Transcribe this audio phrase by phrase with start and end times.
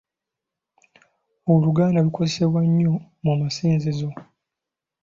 [1.53, 2.91] Oluganda lukozesebwa nnyo
[3.25, 4.09] mu masinzizo.